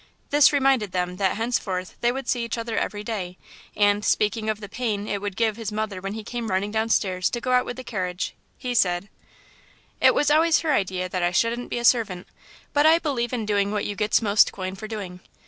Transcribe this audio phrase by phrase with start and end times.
[0.31, 3.37] This reminded them that henceforth they would see each other every day,
[3.75, 7.29] and, speaking of the pain it would give his mother when he came running downstairs
[7.29, 9.09] to go out with the carriage, he said
[10.01, 12.25] "It was always her idea that I shouldn't be a servant,
[12.73, 15.19] but I believe in doing what you gets most coin for doing.